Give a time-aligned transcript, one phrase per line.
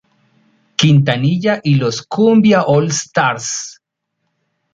[0.77, 3.79] Quintanilla Y Los Kumbia All Starz.